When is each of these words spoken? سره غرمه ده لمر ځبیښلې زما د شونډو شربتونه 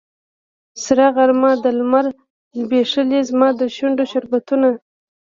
سره 0.83 1.05
غرمه 1.15 1.51
ده 1.63 1.71
لمر 1.77 2.05
ځبیښلې 2.57 3.19
زما 3.29 3.49
د 3.59 3.61
شونډو 3.75 4.03
شربتونه 4.11 4.69